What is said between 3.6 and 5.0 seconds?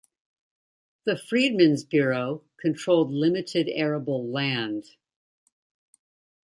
arable land.